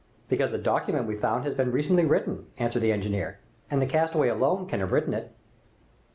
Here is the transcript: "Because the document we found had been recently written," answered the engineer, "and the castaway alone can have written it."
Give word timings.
"Because 0.29 0.49
the 0.49 0.57
document 0.57 1.05
we 1.05 1.15
found 1.15 1.43
had 1.45 1.55
been 1.55 1.71
recently 1.71 2.05
written," 2.05 2.47
answered 2.57 2.79
the 2.81 2.91
engineer, 2.91 3.37
"and 3.69 3.79
the 3.79 3.85
castaway 3.85 4.29
alone 4.29 4.65
can 4.65 4.79
have 4.79 4.91
written 4.91 5.13
it." 5.13 5.31